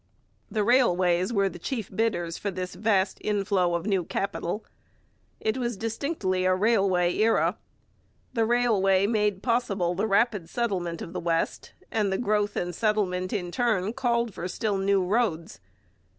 The 0.49 0.63
railways 0.63 1.31
were 1.31 1.47
the 1.47 1.59
chief 1.59 1.95
bidders 1.95 2.35
for 2.35 2.49
this 2.49 2.73
vast 2.73 3.19
inflow 3.23 3.75
of 3.75 3.85
new 3.85 4.03
capital. 4.03 4.65
It 5.39 5.59
was 5.59 5.77
distinctly 5.77 6.43
a 6.43 6.55
railway 6.55 7.15
era. 7.19 7.59
The 8.33 8.47
railway 8.47 9.05
made 9.05 9.43
possible 9.43 9.93
the 9.93 10.07
rapid 10.07 10.49
settlement 10.49 11.03
of 11.03 11.13
the 11.13 11.19
West, 11.19 11.73
and 11.91 12.11
the 12.11 12.17
growth 12.17 12.55
of 12.55 12.73
settlement 12.73 13.31
in 13.31 13.51
turn 13.51 13.93
called 13.93 14.33
for 14.33 14.47
still 14.47 14.79
new 14.79 15.03
roads. 15.05 15.59